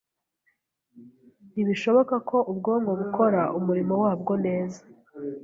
Ntibishoboka 1.51 2.15
ko 2.29 2.37
ubwonko 2.51 2.91
bukora 2.99 3.41
umurimo 3.57 3.93
wabwo 4.03 4.33
neza 4.45 4.81